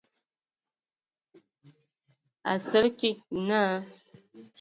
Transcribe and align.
Asǝlǝg 2.51 2.93
kig 2.99 3.17
naa. 3.47 3.71